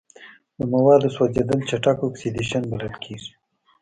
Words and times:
د 0.57 0.59
موادو 0.73 1.13
سوځیدل 1.15 1.59
چټک 1.69 1.97
اکسیدیشن 2.07 2.63
بلل 2.71 2.95
کیږي. 3.03 3.31